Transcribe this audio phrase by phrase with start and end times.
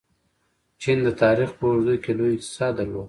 [0.81, 2.99] چین د تاریخ په اوږدو کې لوی اقتصاد درلود.